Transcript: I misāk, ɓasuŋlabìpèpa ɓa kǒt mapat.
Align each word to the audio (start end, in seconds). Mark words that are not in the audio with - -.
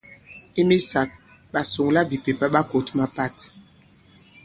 I 0.59 0.61
misāk, 0.69 1.09
ɓasuŋlabìpèpa 1.51 2.45
ɓa 2.53 2.61
kǒt 2.69 2.87
mapat. 2.97 3.37